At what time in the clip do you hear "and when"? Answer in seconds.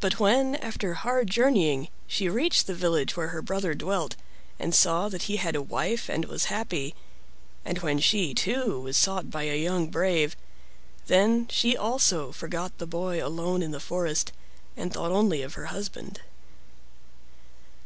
7.64-8.00